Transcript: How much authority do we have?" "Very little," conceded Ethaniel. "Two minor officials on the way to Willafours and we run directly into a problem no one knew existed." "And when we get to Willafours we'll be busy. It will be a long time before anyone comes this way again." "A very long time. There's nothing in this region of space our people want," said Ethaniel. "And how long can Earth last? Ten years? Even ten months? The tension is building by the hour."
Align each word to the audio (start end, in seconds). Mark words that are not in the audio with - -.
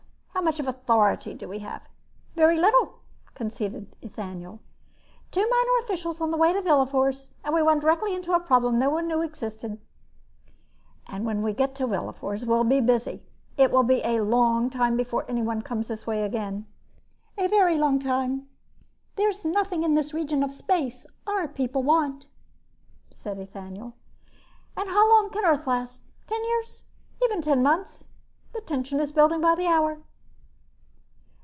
How 0.33 0.43
much 0.45 0.59
authority 0.61 1.35
do 1.35 1.47
we 1.47 1.59
have?" 1.59 1.83
"Very 2.35 2.57
little," 2.57 2.95
conceded 3.35 3.95
Ethaniel. 4.01 4.59
"Two 5.29 5.47
minor 5.47 5.77
officials 5.83 6.19
on 6.19 6.31
the 6.31 6.37
way 6.37 6.51
to 6.51 6.61
Willafours 6.61 7.27
and 7.43 7.53
we 7.53 7.61
run 7.61 7.79
directly 7.79 8.15
into 8.15 8.33
a 8.33 8.39
problem 8.39 8.79
no 8.79 8.89
one 8.89 9.07
knew 9.07 9.21
existed." 9.21 9.79
"And 11.05 11.25
when 11.27 11.43
we 11.43 11.53
get 11.53 11.75
to 11.75 11.85
Willafours 11.85 12.43
we'll 12.43 12.63
be 12.63 12.81
busy. 12.81 13.21
It 13.55 13.69
will 13.71 13.83
be 13.83 14.01
a 14.03 14.21
long 14.21 14.71
time 14.71 14.97
before 14.97 15.25
anyone 15.27 15.61
comes 15.61 15.87
this 15.87 16.07
way 16.07 16.23
again." 16.23 16.65
"A 17.37 17.45
very 17.47 17.77
long 17.77 17.99
time. 17.99 18.47
There's 19.17 19.45
nothing 19.45 19.83
in 19.83 19.93
this 19.93 20.11
region 20.11 20.41
of 20.41 20.53
space 20.53 21.05
our 21.27 21.47
people 21.47 21.83
want," 21.83 22.25
said 23.11 23.37
Ethaniel. 23.37 23.93
"And 24.75 24.89
how 24.89 25.07
long 25.07 25.29
can 25.29 25.45
Earth 25.45 25.67
last? 25.67 26.01
Ten 26.25 26.43
years? 26.45 26.81
Even 27.23 27.43
ten 27.43 27.61
months? 27.61 28.05
The 28.53 28.61
tension 28.61 28.99
is 28.99 29.11
building 29.11 29.41
by 29.41 29.53
the 29.53 29.67
hour." 29.67 30.01